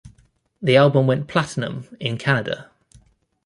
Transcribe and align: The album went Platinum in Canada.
The 0.63 0.75
album 0.77 1.05
went 1.05 1.27
Platinum 1.27 1.87
in 1.99 2.17
Canada. 2.17 2.71